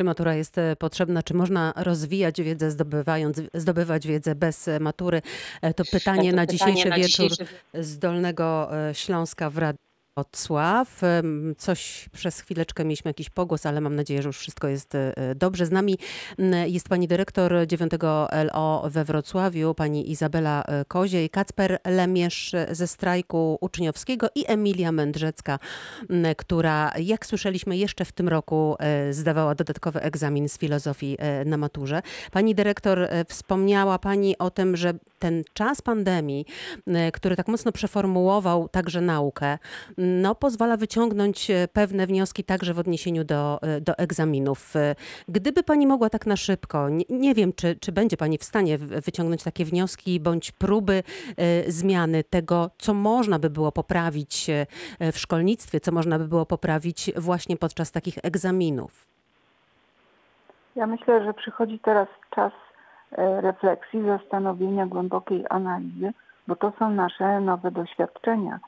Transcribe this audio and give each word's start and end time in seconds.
Czy 0.00 0.04
matura 0.04 0.34
jest 0.34 0.58
e, 0.58 0.76
potrzebna? 0.76 1.22
Czy 1.22 1.34
można 1.34 1.72
rozwijać 1.76 2.42
wiedzę, 2.42 2.70
zdobywając, 2.70 3.40
zdobywać 3.54 4.06
wiedzę 4.06 4.34
bez 4.34 4.68
e, 4.68 4.80
matury? 4.80 5.22
E, 5.62 5.74
To 5.74 5.84
pytanie 5.84 6.30
To 6.30 6.36
na 6.36 6.46
pytanie 6.46 6.58
dzisiejszy 6.58 6.88
na 6.88 6.96
wieczór 6.96 7.28
dzisiejszy 7.30 7.54
z 7.74 7.98
Dolnego 7.98 8.70
Śląska 8.92 9.50
w 9.50 9.58
Radiu 9.58 9.89
Wrocław. 10.16 11.00
Coś 11.58 12.08
przez 12.12 12.40
chwileczkę 12.40 12.84
mieliśmy 12.84 13.08
jakiś 13.08 13.30
pogłos, 13.30 13.66
ale 13.66 13.80
mam 13.80 13.96
nadzieję, 13.96 14.22
że 14.22 14.28
już 14.28 14.38
wszystko 14.38 14.68
jest 14.68 14.94
e, 14.94 15.14
dobrze. 15.36 15.66
Z 15.66 15.70
nami 15.70 15.98
jest 16.66 16.88
pani 16.88 17.08
dyrektor 17.08 17.54
9 17.66 17.92
LO 18.54 18.82
we 18.90 19.04
Wrocławiu, 19.04 19.74
pani 19.74 20.10
Izabela 20.10 20.62
e, 20.62 20.84
Koziej, 20.84 21.30
Kacper 21.30 21.78
Lemierz 21.84 22.54
ze 22.70 22.86
strajku 22.86 23.58
uczniowskiego 23.60 24.26
i 24.34 24.44
Emilia 24.46 24.92
Mędrzecka, 24.92 25.58
która, 26.36 26.92
jak 26.98 27.26
słyszeliśmy, 27.26 27.76
jeszcze 27.76 28.04
w 28.04 28.12
tym 28.12 28.28
roku 28.28 28.76
e, 28.78 29.12
zdawała 29.12 29.54
dodatkowy 29.54 30.00
egzamin 30.00 30.48
z 30.48 30.58
filozofii 30.58 31.16
na 31.46 31.56
maturze. 31.56 32.02
Pani 32.32 32.54
dyrektor, 32.54 33.08
wspomniała 33.28 33.98
pani 33.98 34.38
o 34.38 34.50
tym, 34.50 34.76
że 34.76 34.94
ten 35.18 35.44
czas 35.52 35.82
pandemii, 35.82 36.46
który 37.12 37.36
tak 37.36 37.48
mocno 37.48 37.72
przeformułował 37.72 38.68
także 38.68 39.00
naukę, 39.00 39.58
no, 40.00 40.34
pozwala 40.34 40.76
wyciągnąć 40.76 41.50
e, 41.50 41.68
pewne 41.72 42.06
wnioski 42.06 42.44
także 42.44 42.74
w 42.74 42.78
odniesieniu 42.78 43.24
do, 43.24 43.58
e, 43.62 43.80
do 43.80 43.98
egzaminów. 43.98 44.76
E, 44.76 44.94
Gdyby 45.28 45.62
pani 45.62 45.86
mogła 45.86 46.10
tak 46.10 46.26
na 46.26 46.36
szybko, 46.36 46.88
nie, 46.88 47.04
nie 47.10 47.34
wiem, 47.34 47.52
czy, 47.52 47.76
czy 47.76 47.92
będzie 47.92 48.16
pani 48.16 48.38
w 48.38 48.44
stanie 48.44 48.78
wyciągnąć 48.78 49.42
takie 49.44 49.64
wnioski 49.64 50.20
bądź 50.20 50.52
próby 50.52 51.02
zmiany 51.66 52.24
tego, 52.24 52.70
co 52.78 52.94
można 52.94 53.38
by 53.38 53.50
było 53.50 53.72
poprawić 53.72 54.50
w 55.00 55.18
szkolnictwie, 55.18 55.80
co 55.80 55.92
można 55.92 56.18
by 56.18 56.28
było 56.28 56.46
poprawić 56.46 57.10
właśnie 57.16 57.56
podczas 57.56 57.92
takich 57.92 58.14
egzaminów. 58.22 59.06
Ja 60.76 60.86
myślę, 60.86 61.24
że 61.24 61.34
przychodzi 61.34 61.78
teraz 61.78 62.08
czas 62.30 62.52
refleksji, 63.40 64.02
zastanowienia, 64.06 64.86
głębokiej 64.86 65.44
analizy, 65.50 66.12
bo 66.48 66.56
to 66.56 66.72
są 66.78 66.90
nasze 66.90 67.40
nowe 67.40 67.70
doświadczenia. 67.70 68.60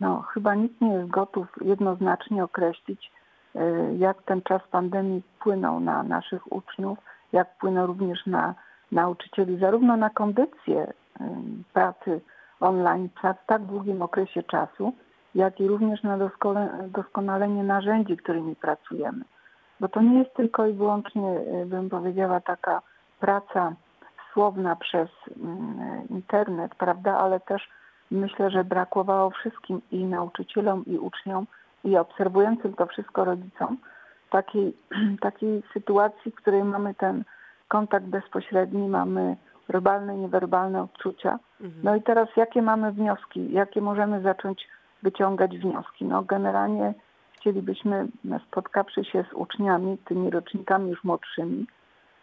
No, 0.00 0.22
chyba 0.22 0.54
nikt 0.54 0.80
nie 0.80 0.92
jest 0.92 1.08
gotów 1.08 1.46
jednoznacznie 1.60 2.44
określić, 2.44 3.12
e, 3.54 3.94
jak 3.94 4.22
ten 4.22 4.42
czas 4.42 4.62
pandemii 4.70 5.22
wpłynął 5.22 5.80
na 5.80 6.02
naszych 6.02 6.52
uczniów, 6.52 6.98
jak 7.32 7.54
wpłynął 7.54 7.86
również 7.86 8.26
na 8.26 8.54
nauczycieli, 8.92 9.58
zarówno 9.58 9.96
na 9.96 10.10
kondycję 10.10 10.92
pracy 11.72 12.20
online 12.60 13.08
w 13.08 13.46
tak 13.46 13.62
długim 13.62 14.02
okresie 14.02 14.42
czasu, 14.42 14.92
jak 15.34 15.60
i 15.60 15.68
również 15.68 16.02
na 16.02 16.18
doskonalenie 16.88 17.64
narzędzi, 17.64 18.16
którymi 18.16 18.56
pracujemy. 18.56 19.24
Bo 19.80 19.88
to 19.88 20.02
nie 20.02 20.18
jest 20.18 20.34
tylko 20.34 20.66
i 20.66 20.72
wyłącznie, 20.72 21.40
y, 21.62 21.66
bym 21.66 21.90
powiedziała, 21.90 22.40
taka 22.40 22.82
praca 23.20 23.72
słowna 24.32 24.76
przez 24.76 25.08
internet, 26.10 26.74
prawda, 26.74 27.18
ale 27.18 27.40
też 27.40 27.68
myślę, 28.10 28.50
że 28.50 28.64
brakowało 28.64 29.30
wszystkim 29.30 29.80
i 29.90 30.04
nauczycielom, 30.04 30.84
i 30.86 30.98
uczniom, 30.98 31.46
i 31.84 31.96
obserwującym 31.96 32.74
to 32.74 32.86
wszystko 32.86 33.24
rodzicom, 33.24 33.76
takiej, 34.30 34.76
takiej 35.20 35.62
sytuacji, 35.72 36.30
w 36.30 36.34
której 36.34 36.64
mamy 36.64 36.94
ten 36.94 37.24
kontakt 37.68 38.06
bezpośredni, 38.06 38.88
mamy 38.88 39.36
werbalne, 39.68 40.16
niewerbalne 40.16 40.82
odczucia. 40.82 41.38
No 41.82 41.96
i 41.96 42.02
teraz 42.02 42.28
jakie 42.36 42.62
mamy 42.62 42.92
wnioski, 42.92 43.52
jakie 43.52 43.80
możemy 43.80 44.20
zacząć 44.22 44.68
wyciągać 45.02 45.58
wnioski? 45.58 46.04
No 46.04 46.22
generalnie 46.22 46.94
chcielibyśmy, 47.32 48.06
spotkawszy 48.48 49.04
się 49.04 49.24
z 49.30 49.32
uczniami, 49.34 49.98
tymi 49.98 50.30
rocznikami 50.30 50.90
już 50.90 51.04
młodszymi, 51.04 51.66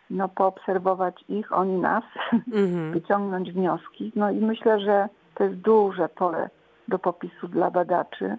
no 0.10 0.30
poobserwować 0.30 1.24
ich, 1.30 1.52
oni 1.52 1.78
nas, 1.82 2.04
Mhm. 2.34 2.92
wyciągnąć 2.96 3.52
wnioski. 3.52 4.12
No 4.16 4.32
i 4.32 4.36
myślę, 4.36 4.80
że 4.80 5.10
to 5.36 5.44
jest 5.44 5.56
duże 5.56 6.10
pole 6.10 6.50
do 6.88 7.00
popisu 7.00 7.48
dla 7.48 7.72
badaczy 7.72 8.38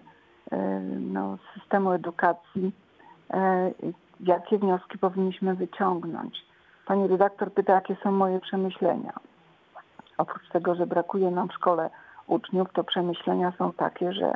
e, 0.51 0.79
no, 0.99 1.37
systemu 1.53 1.91
edukacji, 1.91 2.71
e, 3.33 3.71
jakie 4.19 4.57
wnioski 4.57 4.97
powinniśmy 4.97 5.55
wyciągnąć. 5.55 6.45
Pani 6.85 7.07
redaktor 7.07 7.51
pyta, 7.51 7.73
jakie 7.73 7.95
są 8.03 8.11
moje 8.11 8.39
przemyślenia. 8.39 9.13
Oprócz 10.17 10.49
tego, 10.49 10.75
że 10.75 10.87
brakuje 10.87 11.31
nam 11.31 11.49
w 11.49 11.53
szkole 11.53 11.89
uczniów, 12.27 12.73
to 12.73 12.83
przemyślenia 12.83 13.53
są 13.57 13.73
takie, 13.73 14.13
że 14.13 14.33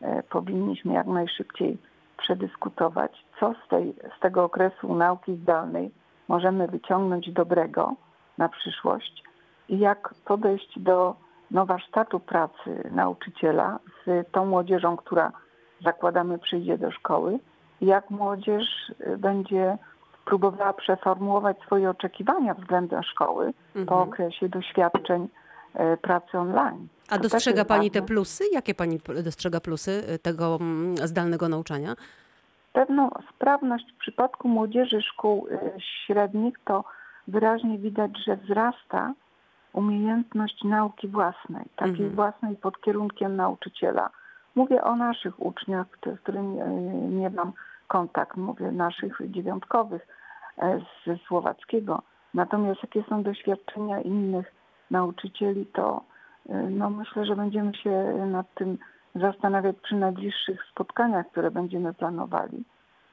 e, 0.00 0.22
powinniśmy 0.22 0.94
jak 0.94 1.06
najszybciej 1.06 1.78
przedyskutować, 2.16 3.24
co 3.40 3.54
z, 3.64 3.68
tej, 3.68 3.94
z 4.16 4.20
tego 4.20 4.44
okresu 4.44 4.94
nauki 4.94 5.36
zdalnej 5.36 5.90
możemy 6.28 6.68
wyciągnąć 6.68 7.32
dobrego 7.32 7.94
na 8.38 8.48
przyszłość 8.48 9.22
i 9.68 9.78
jak 9.78 10.14
podejść 10.24 10.80
do 10.80 11.14
no, 11.50 11.66
warsztatu 11.66 12.20
pracy 12.20 12.90
nauczyciela 12.90 13.78
z 14.06 14.30
tą 14.32 14.46
młodzieżą, 14.46 14.96
która 14.96 15.32
zakładamy 15.84 16.38
przyjdzie 16.38 16.78
do 16.78 16.90
szkoły 16.90 17.38
jak 17.80 18.10
młodzież 18.10 18.64
y, 19.06 19.18
będzie 19.18 19.78
próbowała 20.24 20.72
przeformułować 20.72 21.56
swoje 21.66 21.90
oczekiwania 21.90 22.54
względem 22.54 23.02
szkoły 23.02 23.52
po 23.72 23.80
Mhm. 23.80 24.00
okresie 24.00 24.48
doświadczeń 24.48 25.28
e, 25.74 25.96
pracy 25.96 26.38
online. 26.38 26.88
A 27.10 27.16
To 27.16 27.22
dostrzega 27.22 27.64
pani 27.64 27.90
te 27.90 28.00
ważne. 28.00 28.14
plusy? 28.14 28.44
Jakie 28.52 28.74
pani 28.74 29.00
dostrzega 29.24 29.60
plusy 29.60 29.90
y, 30.14 30.18
tego 30.18 30.56
mm, 30.60 30.96
zdalnego 30.96 31.48
nauczania? 31.48 31.94
Pewną 32.72 33.10
sprawność 33.34 33.92
w 33.92 33.98
przypadku 33.98 34.48
młodzieży 34.48 35.02
szkół 35.02 35.46
y, 35.46 35.58
średnich 36.06 36.54
to 36.64 36.84
wyraźnie 37.28 37.78
widać, 37.78 38.10
że 38.26 38.36
wzrasta 38.36 39.12
umiejętność 39.76 40.64
nauki 40.64 41.08
własnej, 41.08 41.64
takiej 41.76 42.06
Mhm. 42.06 42.14
własnej 42.14 42.56
pod 42.56 42.80
kierunkiem 42.80 43.36
nauczyciela. 43.36 44.10
Mówię 44.54 44.84
o 44.84 44.96
naszych 44.96 45.42
uczniach, 45.42 45.86
z 46.16 46.20
którymi 46.20 46.60
y, 46.60 46.66
nie 47.20 47.30
mam 47.30 47.52
kontakt, 47.88 48.36
mówię 48.36 48.72
naszych 48.72 49.18
dziewiątkowych 49.30 50.06
e, 50.58 50.80
ze 51.06 51.16
słowackiego. 51.16 52.02
Natomiast 52.34 52.82
jakie 52.82 53.02
są 53.08 53.22
doświadczenia 53.22 54.00
innych 54.00 54.54
nauczycieli, 54.90 55.66
to 55.66 56.02
y, 56.50 56.52
no 56.70 56.90
myślę, 56.90 57.26
że 57.26 57.36
będziemy 57.36 57.74
się 57.74 57.90
nad 58.26 58.54
tym 58.54 58.78
zastanawiać 59.14 59.76
przy 59.82 59.96
najbliższych 59.96 60.64
spotkaniach, 60.70 61.26
które 61.30 61.50
będziemy 61.50 61.94
planowali. 61.94 62.64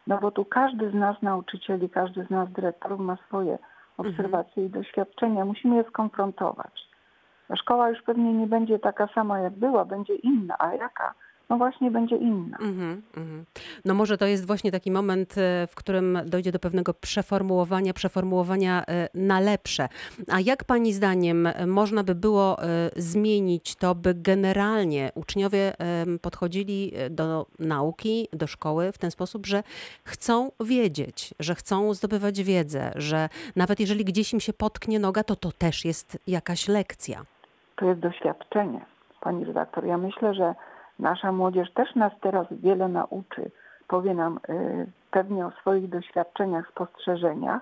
No 0.07 0.17
bo 0.17 0.31
tu 0.31 0.45
każdy 0.45 0.91
z 0.91 0.93
nas 0.93 1.21
nauczycieli, 1.21 1.89
każdy 1.89 2.25
z 2.25 2.29
nas 2.29 2.51
dyrektorów 2.51 2.99
ma 2.99 3.17
swoje 3.27 3.57
obserwacje 3.97 4.65
i 4.65 4.69
doświadczenia. 4.69 5.45
Musimy 5.45 5.75
je 5.75 5.83
skonfrontować. 5.83 6.87
Szkoła 7.55 7.89
już 7.89 8.01
pewnie 8.01 8.33
nie 8.33 8.47
będzie 8.47 8.79
taka 8.79 9.07
sama 9.07 9.39
jak 9.39 9.53
była, 9.53 9.85
będzie 9.85 10.15
inna. 10.15 10.55
A 10.59 10.73
jaka? 10.73 11.13
No 11.49 11.57
właśnie 11.57 11.91
będzie 11.91 12.15
inna. 12.15 12.57
Mhm, 12.57 13.01
mhm. 13.17 13.45
No 13.85 13.93
może 13.93 14.17
to 14.17 14.25
jest 14.25 14.47
właśnie 14.47 14.71
taki 14.71 14.91
moment, 14.91 15.37
e, 15.37 15.67
w 15.67 15.75
którym 15.75 16.19
dojdzie 16.25 16.51
do 16.51 16.59
pewnego 16.59 16.93
przeformułowania, 16.93 17.93
przeformułowania 17.93 18.83
e, 18.87 19.09
na 19.13 19.39
lepsze. 19.39 19.87
A 20.31 20.39
jak 20.39 20.63
pani 20.63 20.93
zdaniem 20.93 21.47
e, 21.47 21.67
można 21.67 22.03
by 22.03 22.15
było 22.15 22.57
zmienić 22.95 23.75
to, 23.75 23.95
by 23.95 24.13
generalnie 24.13 25.11
uczniowie 25.15 25.73
podchodzili 26.21 26.91
do 27.09 27.45
nauki, 27.59 28.27
do 28.33 28.47
szkoły 28.47 28.91
w 28.91 28.97
ten 28.97 29.11
sposób, 29.11 29.45
że 29.45 29.63
chcą 30.03 30.51
wiedzieć, 30.59 31.33
że 31.39 31.55
chcą 31.55 31.93
zdobywać 31.93 32.43
wiedzę, 32.43 32.91
że 32.95 33.29
nawet 33.55 33.79
jeżeli 33.79 34.05
gdzieś 34.05 34.33
im 34.33 34.39
się 34.39 34.53
potknie 34.53 34.99
noga, 34.99 35.23
to 35.23 35.35
to 35.35 35.51
też 35.51 35.85
jest 35.85 36.17
jakaś 36.27 36.67
lekcja. 36.67 37.25
To 37.75 37.85
jest 37.85 37.99
doświadczenie, 37.99 38.85
pani 39.21 39.45
redaktor. 39.45 39.85
Ja 39.85 39.97
myślę, 39.97 40.33
że 40.33 40.55
nasza 41.03 41.31
młodzież 41.31 41.71
też 41.73 41.95
nas 41.95 42.13
teraz 42.21 42.47
wiele 42.51 42.87
nauczy. 42.87 43.51
Powie 43.87 44.13
nam 44.13 44.39
y, 44.49 44.87
pewnie 45.11 45.45
o 45.45 45.51
swoich 45.51 45.89
doświadczeniach, 45.89 46.69
spostrzeżeniach, 46.69 47.61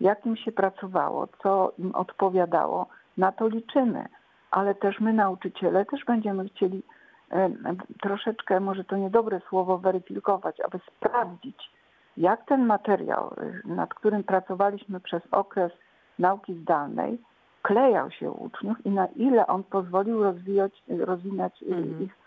jak 0.00 0.26
im 0.26 0.36
się 0.36 0.52
pracowało, 0.52 1.28
co 1.42 1.72
im 1.78 1.94
odpowiadało. 1.94 2.86
Na 3.16 3.32
to 3.32 3.48
liczymy. 3.48 4.06
Ale 4.50 4.74
też 4.74 5.00
my, 5.00 5.12
nauczyciele, 5.12 5.84
też 5.84 6.04
będziemy 6.04 6.48
chcieli 6.48 6.78
y, 6.78 7.96
troszeczkę, 8.02 8.60
może 8.60 8.84
to 8.84 8.96
niedobre 8.96 9.40
słowo, 9.48 9.78
weryfikować, 9.78 10.60
aby 10.60 10.78
sprawdzić, 10.78 11.70
jak 12.16 12.44
ten 12.44 12.66
materiał, 12.66 13.34
y, 13.64 13.68
nad 13.68 13.94
którym 13.94 14.24
pracowaliśmy 14.24 15.00
przez 15.00 15.22
okres 15.30 15.72
nauki 16.18 16.54
zdalnej, 16.54 17.18
klejał 17.62 18.10
się 18.10 18.30
u 18.30 18.44
uczniów 18.44 18.86
i 18.86 18.90
na 18.90 19.06
ile 19.06 19.46
on 19.46 19.64
pozwolił 19.64 20.22
rozwijać, 20.22 20.82
rozwinąć 20.88 21.62
Mhm. 21.62 22.02
ich 22.02 22.21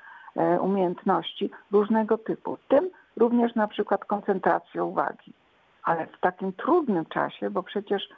umiejętności 0.61 1.49
różnego 1.71 2.17
typu, 2.17 2.55
w 2.55 2.67
tym 2.67 2.89
również 3.17 3.55
na 3.55 3.67
przykład 3.67 4.05
koncentrację 4.05 4.83
uwagi. 4.83 5.33
Ale 5.83 6.07
w 6.07 6.19
takim 6.19 6.53
trudnym 6.53 7.05
czasie, 7.05 7.49
bo 7.49 7.63
przecież 7.63 8.09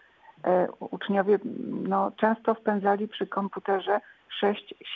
e, 0.43 0.67
uczniowie 0.79 1.33
m, 1.35 1.41
no, 1.87 2.11
często 2.11 2.55
spędzali 2.55 3.07
przy 3.07 3.27
komputerze 3.27 4.01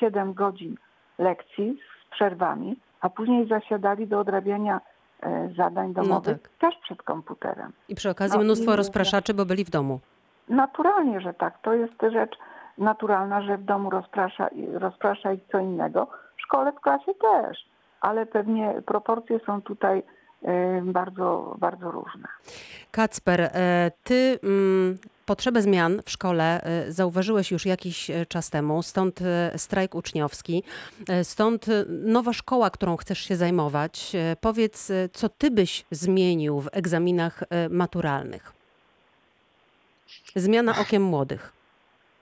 6-7 0.01 0.33
godzin 0.33 0.75
lekcji 1.18 1.77
z 2.01 2.12
przerwami, 2.15 2.75
a 3.01 3.09
później 3.09 3.47
zasiadali 3.47 4.07
do 4.07 4.19
odrabiania 4.19 4.81
e, 5.23 5.50
zadań 5.57 5.94
domowych 5.94 6.41
tak. 6.41 6.51
też 6.51 6.75
przed 6.83 7.03
komputerem. 7.03 7.71
I 7.89 7.95
przy 7.95 8.09
okazji 8.09 8.38
No, 8.38 8.44
mnóstwo 8.44 8.75
rozpraszaczy, 8.75 9.33
bo 9.33 9.45
byli 9.45 9.65
w 9.65 9.69
domu. 9.69 10.00
Naturalnie, 10.50 11.21
że 11.21 11.33
tak. 11.33 11.62
To 11.62 11.73
jest 11.73 11.94
rzecz 12.01 12.38
naturalna, 12.77 13.41
że 13.41 13.57
w 13.57 13.63
domu 13.63 13.89
rozprasza, 13.89 14.50
rozprasza 14.73 15.33
ich 15.33 15.41
co 15.51 15.59
innego. 15.59 16.07
W 16.38 16.41
szkole, 16.41 16.71
w 16.71 16.79
klasie 16.79 17.13
też. 17.13 17.65
Ale 18.01 18.25
pewnie 18.25 18.81
proporcje 18.85 19.39
są 19.45 19.62
tutaj 19.62 20.03
e, 20.44 20.81
bardzo, 20.81 21.56
bardzo 21.59 21.91
różne. 21.91 22.27
Kacper, 22.91 23.41
e, 23.41 23.91
ty 24.03 24.39
mm, 24.44 24.97
potrzebę 25.25 25.62
zmian 25.62 26.01
w 26.06 26.12
szkole 26.12 26.63
e, 26.63 26.91
zauważyłeś 26.91 27.51
już 27.51 27.65
jakiś 27.65 28.12
czas 28.27 28.50
temu, 28.50 28.83
stąd 28.83 29.19
strajk 29.57 29.95
uczniowski, 29.95 30.63
stąd 31.23 31.65
nowa 31.89 32.33
szkoła, 32.33 32.69
którą 32.69 32.97
chcesz 32.97 33.19
się 33.19 33.35
zajmować. 33.35 34.15
Powiedz, 34.41 34.91
co 35.13 35.29
ty 35.29 35.51
byś 35.51 35.85
zmienił 35.91 36.62
w 36.62 36.69
egzaminach 36.71 37.44
maturalnych? 37.69 38.53
Zmiana 40.35 40.79
okiem 40.79 41.03
młodych. 41.03 41.60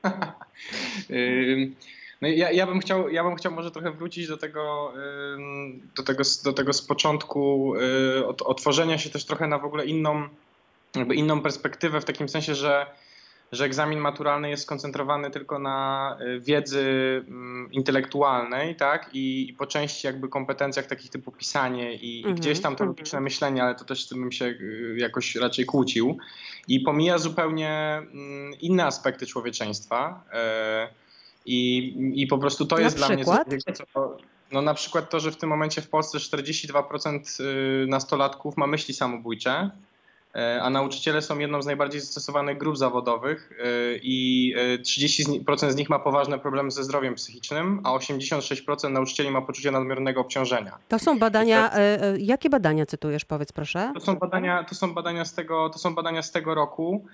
No 2.22 2.28
ja, 2.28 2.52
ja, 2.52 2.68
bym 2.68 2.80
chciał, 2.80 3.10
ja 3.10 3.24
bym 3.24 3.36
chciał 3.36 3.52
może 3.52 3.72
trochę 3.72 3.92
wrócić 3.92 4.28
do 4.28 4.38
tego, 4.38 4.94
do 5.98 6.04
tego, 6.04 6.24
do 6.44 6.54
tego 6.54 6.74
z 6.74 6.82
początku, 6.82 7.74
y, 7.76 8.28
otworzenia 8.28 8.98
się 8.98 9.10
też 9.10 9.26
trochę 9.26 9.48
na 9.48 9.58
w 9.58 9.66
ogóle 9.66 9.86
inną, 9.86 10.30
jakby 10.96 11.16
inną 11.16 11.42
perspektywę, 11.42 12.02
w 12.02 12.06
takim 12.06 12.30
sensie, 12.30 12.56
że, 12.56 12.86
że 13.52 13.66
egzamin 13.66 14.00
maturalny 14.00 14.50
jest 14.50 14.64
skoncentrowany 14.64 15.32
tylko 15.32 15.60
na 15.60 16.18
y, 16.22 16.40
wiedzy 16.40 16.86
ym, 17.28 17.70
intelektualnej, 17.72 18.76
tak? 18.76 19.10
I, 19.14 19.50
I 19.50 19.54
po 19.54 19.68
części 19.68 20.08
jakby 20.08 20.30
kompetencjach 20.30 20.86
takich 20.86 21.12
typu 21.12 21.32
pisanie 21.32 21.94
i, 21.94 22.18
Mhm, 22.18 22.36
i 22.36 22.40
gdzieś 22.40 22.62
tam 22.62 22.76
to 22.76 22.84
mhm. 22.84 22.90
logiczne 22.90 23.22
myślenie, 23.22 23.64
ale 23.64 23.76
to 23.76 23.86
też 23.86 24.06
z 24.06 24.10
tym 24.10 24.22
bym 24.22 24.32
się 24.32 24.46
y, 24.46 24.96
jakoś 24.98 25.36
raczej 25.36 25.66
kłócił. 25.66 26.18
I 26.68 26.80
pomija 26.80 27.18
zupełnie 27.18 28.02
mm, 28.14 28.54
inne 28.60 28.86
aspekty 28.86 29.26
człowieczeństwa. 29.28 30.24
e, 30.34 30.88
I, 31.46 31.94
I 32.16 32.28
po 32.28 32.38
prostu 32.38 32.66
to 32.66 32.76
Na 32.76 32.82
jest 32.82 32.98
dla 32.98 33.10
mnie 33.10 33.26
coś 33.26 33.44
przykład? 33.48 33.78
co, 33.94 34.18
no 34.52 34.62
na 34.62 34.74
przykład 34.74 35.10
to, 35.10 35.20
że 35.20 35.32
w 35.32 35.38
tym 35.38 35.50
momencie 35.50 35.82
w 35.82 35.90
Polsce 35.90 36.18
42% 36.18 37.44
y, 37.44 37.88
nastolatków 37.88 38.58
ma 38.58 38.68
myśli 38.68 38.94
samobójcze, 38.94 39.70
a 40.62 40.70
nauczyciele 40.70 41.22
są 41.22 41.40
jedną 41.40 41.62
z 41.62 41.66
najbardziej 41.66 42.02
zastosowanych 42.02 42.58
grup 42.58 42.78
zawodowych 42.78 43.52
y, 43.52 44.00
i 44.04 44.54
y, 44.76 44.80
30% 44.82 45.72
z 45.72 45.76
nich 45.76 45.90
ma 45.90 46.00
poważne 46.00 46.40
problemy 46.40 46.72
ze 46.72 46.84
zdrowiem 46.84 47.16
psychicznym, 47.16 47.82
a 47.84 47.90
86% 47.90 48.92
nauczycieli 48.92 49.32
ma 49.32 49.42
poczucie 49.42 49.72
nadmiernego 49.72 50.22
obciążenia. 50.22 50.78
To 50.88 51.00
są 51.00 51.20
badania, 51.20 51.74
e, 51.74 52.04
e, 52.04 52.20
jakie 52.20 52.50
badania 52.50 52.86
cytujesz, 52.86 53.26
powiedz 53.26 53.52
proszę? 53.52 53.92
To 53.94 54.00
są 54.00 54.16
badania, 54.16 54.64
to 54.64 54.76
są 54.76 54.94
badania, 54.94 55.26
z, 55.26 55.34
tego, 55.34 55.70
to 55.70 55.80
są 55.80 55.96
badania 55.96 56.22
z 56.22 56.32
tego 56.32 56.56
roku. 56.56 57.06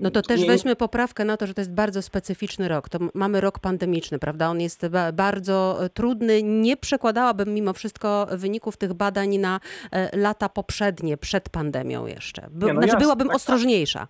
No 0.00 0.10
to 0.10 0.22
też 0.22 0.46
weźmy 0.46 0.76
poprawkę 0.76 1.24
na 1.24 1.36
to, 1.36 1.46
że 1.46 1.54
to 1.54 1.60
jest 1.60 1.72
bardzo 1.72 2.02
specyficzny 2.02 2.68
rok. 2.68 2.88
To 2.88 2.98
mamy 3.14 3.40
rok 3.40 3.58
pandemiczny, 3.58 4.18
prawda? 4.18 4.48
On 4.48 4.60
jest 4.60 4.88
ba- 4.88 5.12
bardzo 5.12 5.84
e, 5.84 5.88
trudny. 5.88 6.42
Nie 6.42 6.76
przekładałabym 6.76 7.54
mimo 7.54 7.72
wszystko 7.72 8.26
wyników 8.32 8.76
tych 8.76 8.92
badań 8.92 9.38
na 9.38 9.60
e, 9.92 10.16
lata 10.16 10.48
poprzednie, 10.48 11.16
przed 11.16 11.48
pandemią 11.48 12.06
jeszcze. 12.06 12.46
By, 12.50 12.66
Nie, 12.66 12.72
no 12.72 12.78
znaczy 12.80 12.86
jasne, 12.88 13.00
byłabym 13.00 13.26
tak, 13.26 13.32
tak. 13.32 13.36
ostrożniejsza. 13.36 14.08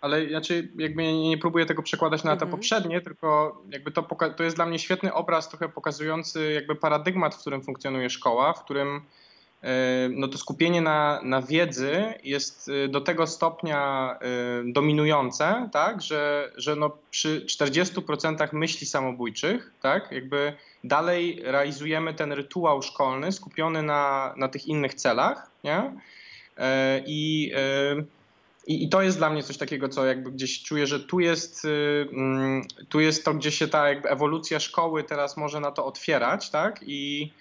Ale 0.00 0.28
znaczy, 0.28 0.68
jakby 0.78 1.02
nie, 1.02 1.28
nie 1.28 1.38
próbuję 1.38 1.66
tego 1.66 1.82
przekładać 1.82 2.24
na 2.24 2.30
lata 2.30 2.44
Mhm. 2.44 2.58
poprzednie, 2.58 3.00
tylko 3.00 3.58
jakby 3.70 3.90
to, 3.90 4.02
to 4.36 4.42
jest 4.44 4.56
dla 4.56 4.66
mnie 4.66 4.78
świetny 4.78 5.14
obraz, 5.14 5.48
trochę 5.48 5.68
pokazujący 5.68 6.52
jakby 6.52 6.74
paradygmat, 6.76 7.34
w 7.34 7.38
którym 7.38 7.62
funkcjonuje 7.62 8.10
szkoła, 8.10 8.52
w 8.52 8.64
którym 8.64 9.02
no 10.10 10.28
to 10.28 10.38
skupienie 10.38 10.80
na, 10.80 11.20
na 11.22 11.42
wiedzy 11.42 12.14
jest 12.24 12.68
e, 12.68 12.88
do 12.88 13.00
tego 13.00 13.26
stopnia 13.26 14.14
e, 14.20 14.72
dominujące, 14.72 15.68
tak, 15.72 16.02
że, 16.02 16.52
że 16.56 16.76
no 16.76 16.96
przy 17.10 17.46
40% 17.46 18.48
myśli 18.52 18.86
samobójczych, 18.86 19.72
tak, 19.82 20.12
jakby 20.12 20.52
dalej 20.84 21.40
realizujemy 21.44 22.14
ten 22.14 22.32
rytuał 22.32 22.82
szkolny 22.82 23.32
skupiony 23.32 23.82
na, 23.82 24.34
na 24.36 24.48
tych 24.48 24.66
innych 24.66 24.94
celach, 24.94 25.50
nie? 25.64 25.92
E, 26.56 27.02
I 27.06 27.52
e, 27.56 28.20
i, 28.66 28.84
I 28.84 28.88
to 28.88 29.02
jest 29.02 29.18
dla 29.18 29.30
mnie 29.30 29.42
coś 29.42 29.56
takiego, 29.56 29.88
co 29.88 30.06
jakby 30.06 30.32
gdzieś 30.32 30.62
czuję, 30.62 30.86
że 30.86 31.00
tu 31.00 31.20
jest, 31.20 31.64
y, 31.64 32.08
mm, 32.12 32.62
tu 32.88 33.00
jest 33.00 33.24
to, 33.24 33.34
gdzie 33.34 33.50
się 33.50 33.68
ta 33.68 33.88
jakby 33.88 34.08
ewolucja 34.10 34.60
szkoły 34.60 35.04
teraz 35.04 35.36
może 35.36 35.60
na 35.60 35.70
to 35.70 35.84
otwierać, 35.84 36.50
tak? 36.50 36.80
I, 36.86 37.32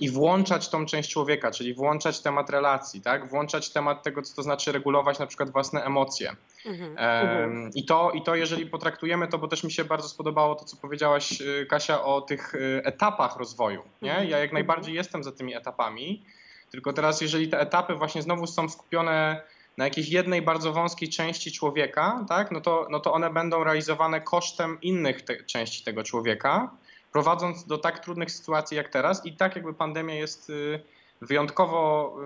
I 0.00 0.10
włączać 0.10 0.68
tą 0.68 0.86
część 0.86 1.10
człowieka, 1.10 1.50
czyli 1.50 1.74
włączać 1.74 2.20
temat 2.20 2.50
relacji, 2.50 3.00
tak? 3.00 3.28
Włączać 3.28 3.70
temat 3.70 4.02
tego, 4.02 4.22
co 4.22 4.36
to 4.36 4.42
znaczy 4.42 4.72
regulować 4.72 5.18
na 5.18 5.26
przykład 5.26 5.50
własne 5.50 5.84
emocje. 5.84 6.36
Mhm. 6.66 6.94
Em, 6.98 7.70
I 7.74 7.84
to, 7.84 8.10
I 8.10 8.22
to, 8.22 8.34
jeżeli 8.34 8.66
potraktujemy 8.66 9.28
to, 9.28 9.38
bo 9.38 9.48
też 9.48 9.64
mi 9.64 9.72
się 9.72 9.84
bardzo 9.84 10.08
spodobało 10.08 10.54
to, 10.54 10.64
co 10.64 10.76
powiedziałaś, 10.76 11.40
y, 11.40 11.66
Kasia, 11.70 12.04
o 12.04 12.20
tych 12.20 12.54
y, 12.54 12.82
etapach 12.84 13.36
rozwoju. 13.36 13.82
Nie? 14.02 14.10
Mhm. 14.10 14.28
Ja 14.28 14.38
jak 14.38 14.52
najbardziej 14.52 14.94
jestem 14.94 15.24
za 15.24 15.32
tymi 15.32 15.54
etapami, 15.54 16.24
tylko 16.70 16.92
teraz, 16.92 17.20
jeżeli 17.20 17.48
te 17.48 17.60
etapy 17.60 17.94
właśnie 17.94 18.22
znowu 18.22 18.46
są 18.46 18.68
skupione 18.68 19.42
na 19.76 19.84
jakiejś 19.84 20.08
jednej 20.08 20.42
bardzo 20.42 20.72
wąskiej 20.72 21.08
części 21.08 21.52
człowieka, 21.52 22.24
tak? 22.28 22.50
no, 22.50 22.60
to, 22.60 22.86
no 22.90 23.00
to 23.00 23.12
one 23.12 23.30
będą 23.30 23.64
realizowane 23.64 24.20
kosztem 24.20 24.78
innych 24.82 25.22
te, 25.22 25.44
części 25.44 25.84
tego 25.84 26.02
człowieka, 26.02 26.70
prowadząc 27.18 27.64
do 27.66 27.78
tak 27.78 27.98
trudnych 27.98 28.30
sytuacji 28.30 28.76
jak 28.76 28.88
teraz. 28.88 29.26
I 29.26 29.32
tak 29.32 29.56
jakby 29.56 29.74
pandemia 29.74 30.14
jest 30.14 30.50
y, 30.50 30.80
wyjątkowo 31.22 32.16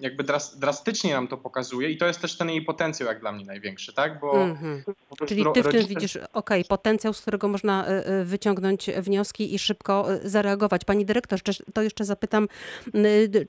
jakby 0.00 0.24
dras, 0.24 0.58
drastycznie 0.58 1.14
nam 1.14 1.28
to 1.28 1.36
pokazuje 1.36 1.90
i 1.90 1.96
to 1.96 2.06
jest 2.06 2.20
też 2.20 2.38
ten 2.38 2.48
jej 2.50 2.62
potencjał 2.62 3.08
jak 3.08 3.20
dla 3.20 3.32
mnie 3.32 3.44
największy, 3.44 3.92
tak? 3.92 4.20
Bo 4.20 4.42
Mhm. 4.42 4.82
prostu 4.84 5.26
Czyli 5.26 5.44
ty 5.44 5.50
w 5.50 5.52
tym 5.52 5.62
rodzice- 5.64 5.88
widzisz, 5.88 6.18
okej, 6.32 6.64
potencjał, 6.64 7.12
z 7.12 7.20
którego 7.20 7.48
można 7.48 7.86
e, 7.86 8.06
e, 8.06 8.24
wyciągnąć 8.24 8.90
wnioski 8.90 9.54
i 9.54 9.58
szybko 9.58 10.06
zareagować. 10.24 10.84
Pani 10.84 11.04
dyrektor, 11.04 11.38
to 11.74 11.82
jeszcze 11.82 12.04
zapytam, 12.04 12.48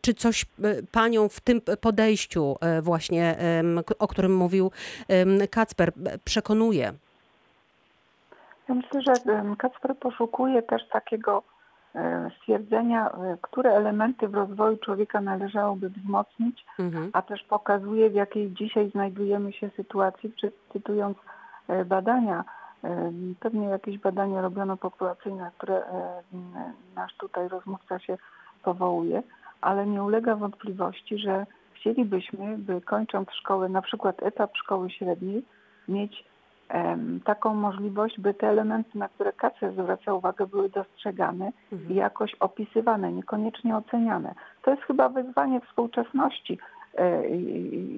czy 0.02 0.14
coś 0.14 0.46
panią 0.92 1.30
w 1.30 1.40
tym 1.40 1.62
podejściu 1.82 2.56
właśnie, 2.82 3.38
o 4.00 4.08
którym 4.08 4.36
mówił 4.36 4.72
Kacper, 5.52 5.92
przekonuje? 6.24 6.94
Ja 8.70 8.76
myślę, 8.76 9.02
że 9.02 9.14
Kacper 9.58 9.98
poszukuje 9.98 10.62
też 10.64 10.88
takiego 10.90 11.44
e, 11.96 12.30
stwierdzenia, 12.38 13.10
e, 13.12 13.38
które 13.42 13.72
elementy 13.72 14.28
w 14.28 14.36
rozwoju 14.36 14.78
człowieka 14.78 15.22
należałoby 15.22 15.90
wzmocnić, 15.90 16.66
Mhm. 16.80 17.10
a 17.14 17.22
też 17.22 17.44
pokazuje, 17.44 18.10
w 18.10 18.14
jakiej 18.14 18.52
dzisiaj 18.52 18.90
znajdujemy 18.90 19.54
się 19.54 19.70
sytuacji, 19.70 20.34
czy- 20.34 20.52
cytując 20.74 21.18
e, 21.68 21.86
badania. 21.86 22.44
Pewnie 23.40 23.66
jakieś 23.68 23.98
badania 23.98 24.42
robiono 24.42 24.78
populacyjne, 24.78 25.44
na 25.44 25.52
które 25.52 25.84
nasz 26.96 27.14
tutaj 27.18 27.48
rozmówca 27.48 28.00
się 28.00 28.18
powołuje, 28.64 29.24
ale 29.62 29.86
nie 29.88 30.04
ulega 30.04 30.36
wątpliwości, 30.36 31.18
że 31.18 31.46
chcielibyśmy, 31.74 32.58
by 32.58 32.82
kończąc 32.82 33.30
szkołę, 33.32 33.70
na 33.70 33.82
przykład 33.82 34.24
etap 34.24 34.58
szkoły 34.58 34.90
średniej, 34.90 35.46
mieć 35.88 36.24
taką 37.26 37.54
możliwość, 37.54 38.20
by 38.20 38.34
te 38.34 38.50
elementy, 38.50 38.98
na 38.98 39.10
które 39.10 39.34
Kacper 39.34 39.72
zwraca 39.74 40.14
uwagę, 40.14 40.48
były 40.48 40.70
dostrzegane 40.70 41.52
i 41.72 41.76
Mhm. 41.76 41.96
jakoś 41.96 42.36
opisywane, 42.40 43.12
niekoniecznie 43.12 43.78
oceniane. 43.78 44.34
To 44.62 44.72
jest 44.72 44.84
chyba 44.84 45.10
wyzwanie 45.10 45.62
współczesności. 45.62 46.58
e, 46.98 47.22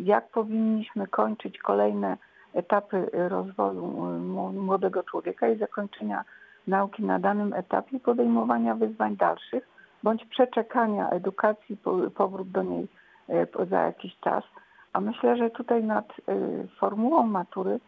Jak 0.03 0.29
powinniśmy 0.29 1.07
kończyć 1.07 1.57
kolejne 1.57 2.17
etapy 2.53 3.09
rozwoju 3.13 3.85
młodego 4.53 5.03
człowieka 5.03 5.47
i 5.47 5.57
zakończenia 5.57 6.23
nauki 6.67 7.03
na 7.03 7.19
danym 7.19 7.53
etapie, 7.53 7.99
podejmowania 7.99 8.75
wyzwań 8.75 9.15
dalszych, 9.17 9.67
bądź 10.03 10.25
przeczekania 10.25 11.09
edukacji, 11.09 11.77
po- 11.77 12.09
powrót 12.15 12.51
do 12.51 12.63
niej 12.63 12.87
e, 13.29 13.65
za 13.69 13.79
jakiś 13.81 14.19
czas. 14.19 14.43
A 14.93 14.99
myślę, 15.01 15.37
że 15.37 15.49
tutaj 15.49 15.83
nad 15.83 16.05
e, 16.11 16.13
formułą 16.79 17.27
matury 17.27 17.79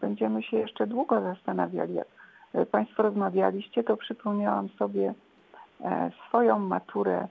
będziemy 0.00 0.42
się 0.42 0.56
jeszcze 0.56 0.86
długo 0.86 1.20
zastanawiali. 1.20 1.94
Jak 1.94 2.06
e, 2.54 2.66
Państwo 2.66 3.02
rozmawialiście, 3.02 3.84
to 3.84 3.96
przypomniałam 3.96 4.68
sobie 4.68 5.14
e, 5.84 6.10
swoją 6.28 6.58
maturę 6.58 7.28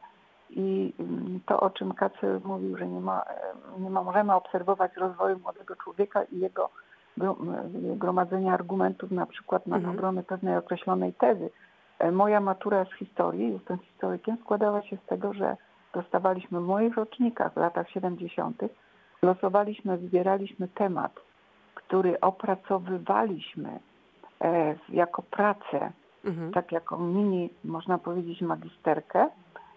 i 0.50 0.94
mm, 1.00 1.40
to, 1.46 1.60
o 1.60 1.70
czym 1.70 1.94
Kacel 1.94 2.42
mówił, 2.44 2.78
że 2.78 2.88
nie, 2.88 3.00
ma, 3.00 3.22
e, 3.22 3.82
nie 3.82 3.90
ma, 3.90 4.04
możemy 4.04 4.36
obserwować 4.36 4.96
rozwoju 4.98 5.40
młodego 5.40 5.76
człowieka 5.76 6.24
i 6.24 6.40
jego 6.40 6.70
gromadzenia 7.96 8.54
argumentów 8.54 9.12
na 9.12 9.26
przykład 9.26 9.68
na 9.68 9.76
Mhm. 9.76 9.96
obronę 9.96 10.24
pewnej 10.24 10.58
określonej 10.58 11.14
tezy. 11.14 11.50
Moja 12.12 12.40
matura 12.40 12.86
z 12.86 12.94
historii, 12.94 13.54
jestem 13.54 13.78
historykiem, 13.78 14.38
składała 14.38 14.82
się 14.82 14.98
z 14.98 15.06
tego, 15.06 15.34
że 15.34 15.58
dostawaliśmy 15.94 16.60
w 16.60 16.64
moich 16.64 16.96
rocznikach 16.96 17.54
w 17.54 17.58
latach 17.58 17.90
70. 17.90 18.62
losowaliśmy, 19.22 19.98
wybieraliśmy 19.98 20.68
temat, 20.68 21.12
który 21.90 22.20
opracowywaliśmy 22.20 23.80
e, 24.42 24.76
jako 24.90 25.22
pracę 25.22 25.92
Mhm. 26.26 26.52
tak 26.52 26.72
jako 26.72 26.98
mini, 26.98 27.50
można 27.64 27.98
powiedzieć, 27.98 28.42
magisterkę 28.42 29.30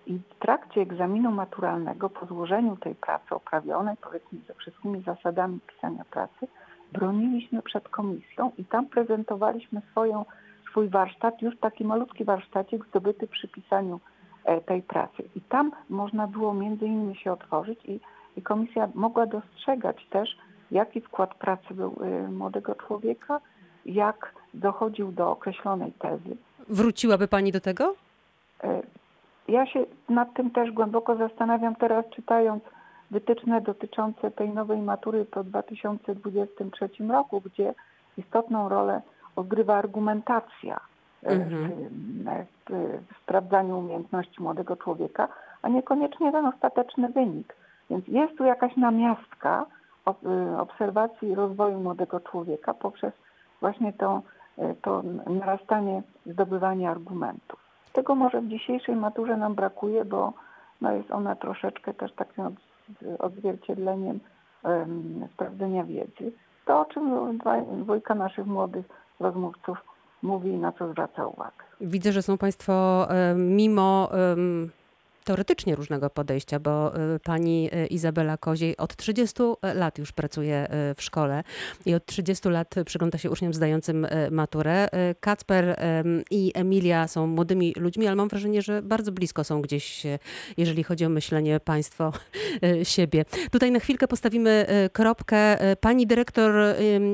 I 0.06 0.18
w 0.18 0.34
trakcie 0.38 0.80
egzaminu 0.80 1.30
maturalnego, 1.30 2.10
po 2.10 2.26
złożeniu 2.26 2.76
tej 2.76 2.94
pracy 2.94 3.34
oprawionej, 3.34 3.96
powiedzmy 4.00 4.38
ze 4.48 4.54
wszystkimi 4.54 5.02
zasadami 5.02 5.60
pisania 5.60 6.04
pracy, 6.04 6.46
broniliśmy 6.92 7.62
przed 7.62 7.88
komisją 7.88 8.50
i 8.58 8.64
tam 8.64 8.86
prezentowaliśmy 8.86 9.82
swoją, 9.90 10.24
swój 10.70 10.88
warsztat, 10.88 11.42
już 11.42 11.58
taki 11.58 11.84
malutki 11.84 12.24
warsztacik 12.24 12.86
zdobyty 12.86 13.26
przy 13.26 13.48
pisaniu 13.48 14.00
e, 14.44 14.60
tej 14.60 14.82
pracy. 14.82 15.22
I 15.36 15.40
tam 15.40 15.72
można 15.88 16.26
było 16.26 16.54
między 16.54 16.86
innymi 16.86 17.16
się 17.16 17.32
otworzyć 17.32 17.78
i, 17.84 18.00
i 18.36 18.42
komisja 18.42 18.88
mogła 18.94 19.26
dostrzegać 19.26 20.06
też, 20.10 20.36
jaki 20.72 21.00
wkład 21.00 21.34
pracy 21.34 21.74
był 21.74 21.94
y, 22.26 22.28
młodego 22.30 22.74
człowieka, 22.74 23.40
jak 23.86 24.34
dochodził 24.54 25.12
do 25.12 25.30
określonej 25.30 25.92
tezy. 25.92 26.36
Wróciłaby 26.68 27.28
pani 27.28 27.52
do 27.52 27.60
tego? 27.60 27.94
E, 28.64 28.82
Ja 29.48 29.66
się 29.66 29.84
nad 30.08 30.34
tym 30.34 30.50
też 30.50 30.70
głęboko 30.70 31.16
zastanawiam 31.16 31.74
teraz, 31.76 32.04
czytając 32.10 32.62
wytyczne 33.10 33.60
dotyczące 33.60 34.30
tej 34.30 34.50
nowej 34.50 34.80
matury 34.82 35.24
po 35.24 35.44
2023 35.44 36.88
roku, 37.08 37.40
gdzie 37.40 37.74
istotną 38.16 38.68
rolę 38.68 39.02
odgrywa 39.36 39.74
argumentacja 39.76 40.80
e, 41.22 41.28
Mhm. 41.28 41.70
w, 41.70 42.70
w, 42.70 43.22
sprawdzaniu 43.22 43.78
umiejętności 43.78 44.42
młodego 44.42 44.76
człowieka, 44.76 45.28
a 45.62 45.68
niekoniecznie 45.68 46.32
ten 46.32 46.46
ostateczny 46.46 47.08
wynik. 47.08 47.56
Więc 47.90 48.08
jest 48.08 48.38
tu 48.38 48.44
jakaś 48.44 48.76
namiastka 48.76 49.62
y, 49.62 49.81
obserwacji 50.58 51.34
rozwoju 51.34 51.80
młodego 51.80 52.20
człowieka 52.20 52.74
poprzez 52.74 53.12
właśnie 53.60 53.92
to, 53.92 54.22
y, 54.58 54.74
to 54.82 55.02
narastanie 55.26 56.02
zdobywania 56.26 56.90
argumentów. 56.90 57.60
Tego 57.92 58.14
może 58.14 58.40
w 58.40 58.48
dzisiejszej 58.48 58.96
maturze 58.96 59.36
nam 59.36 59.54
brakuje, 59.54 60.04
bo 60.04 60.32
no 60.80 60.92
jest 60.92 61.10
ona 61.10 61.36
troszeczkę 61.36 61.94
też 61.94 62.12
takim 62.12 62.46
od- 62.46 62.54
odzwierciedleniem 63.18 64.20
em, 64.64 65.28
sprawdzenia 65.34 65.84
wiedzy. 65.84 66.32
To, 66.66 66.80
o 66.80 66.84
czym 66.84 67.38
dwójka 67.82 68.14
naszych 68.14 68.46
młodych 68.46 68.86
rozmówców 69.20 69.78
mówi 70.22 70.50
i 70.50 70.56
na 70.56 70.72
co 70.72 70.88
zwraca 70.88 71.26
uwagę. 71.26 71.64
Widzę, 71.80 72.12
że 72.12 72.22
są 72.22 72.38
Państwo 72.38 73.06
mimo 73.36 74.08
teoretycznie 75.24 75.76
różnego 75.76 76.10
podejścia, 76.10 76.60
bo 76.60 76.96
e, 76.96 77.18
pani 77.18 77.68
e, 77.72 77.86
Izabela 77.86 78.36
Koziej 78.36 78.76
od 78.76 78.96
30 78.96 79.42
lat 79.74 79.98
już 79.98 80.12
pracuje 80.12 80.68
w 80.96 81.02
szkole 81.02 81.44
i 81.86 81.94
od 81.94 82.06
30 82.06 82.48
lat 82.48 82.74
przygląda 82.86 83.18
się 83.18 83.30
uczniom 83.30 83.54
zdającym 83.54 84.06
maturę. 84.30 84.88
Kacper 85.20 85.76
i 86.30 86.52
Emilia 86.54 87.08
są 87.08 87.26
młodymi 87.26 87.72
ludźmi, 87.76 88.06
ale 88.06 88.16
mam 88.16 88.28
wrażenie, 88.28 88.62
że 88.62 88.82
bardzo 88.82 89.12
blisko 89.12 89.44
są 89.44 89.62
gdzieś, 89.62 90.02
jeżeli 90.56 90.82
chodzi 90.82 91.04
o 91.04 91.08
myślenie 91.08 91.60
państwo 91.60 92.12
siebie. 92.82 93.24
Tutaj 93.50 93.70
na 93.70 93.80
chwilkę 93.80 94.08
postawimy 94.08 94.66
kropkę. 94.92 95.58
Pani 95.80 96.06
dyrektor 96.06 96.52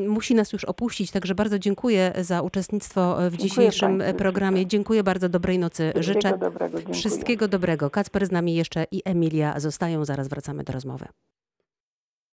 musi 0.08 0.34
nas 0.34 0.52
już 0.52 0.64
opuścić, 0.64 1.10
także 1.10 1.34
bardzo 1.34 1.58
dziękuję 1.58 2.12
za 2.20 2.42
uczestnictwo 2.42 3.16
w 3.16 3.20
Dziękuję 3.20 3.48
dzisiejszym 3.48 3.98
państwu, 3.98 4.18
programie. 4.18 4.58
życzę. 4.58 4.68
Dziękuję 4.68 5.02
bardzo, 5.02 5.28
dobrej 5.28 5.58
nocy 5.58 5.92
życzę. 5.96 6.18
Wszystkiego 6.20 6.38
dobrego. 6.38 6.94
Wszystkiego 6.94 7.48
dobrego. 7.48 7.90
Kacper 7.98 8.26
z 8.26 8.30
nami 8.30 8.54
jeszcze 8.54 8.86
i 8.90 9.02
Emilia 9.04 9.60
zostają. 9.60 10.04
Zaraz 10.04 10.28
wracamy 10.28 10.64
do 10.64 10.72
rozmowy. 10.72 11.06